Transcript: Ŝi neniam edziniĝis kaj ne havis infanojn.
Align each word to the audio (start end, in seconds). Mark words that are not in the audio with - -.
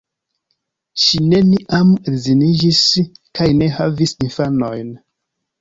Ŝi 1.01 1.19
neniam 1.33 1.93
edziniĝis 2.13 2.81
kaj 3.41 3.51
ne 3.61 3.71
havis 3.77 4.19
infanojn. 4.29 4.91